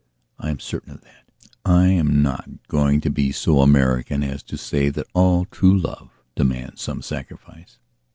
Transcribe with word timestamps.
I 0.39 0.49
am 0.49 0.57
certain 0.59 0.93
of 0.93 1.01
that. 1.01 1.27
I 1.63 1.85
am 1.89 2.23
not 2.23 2.49
going 2.67 3.01
to 3.01 3.11
be 3.11 3.31
so 3.31 3.61
American 3.61 4.23
as 4.23 4.41
to 4.41 4.57
say 4.57 4.89
that 4.89 5.05
all 5.13 5.45
true 5.45 5.77
love 5.77 6.09
demands 6.35 6.81
some 6.81 7.03
sacrifice. 7.03 7.77